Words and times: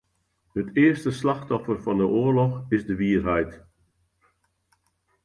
It 0.61 0.67
earste 0.83 1.11
slachtoffer 1.19 1.77
fan 1.83 1.99
'e 2.03 2.07
oarloch 2.19 2.55
is 2.75 2.83
de 2.89 2.95
wierheid. 2.99 3.51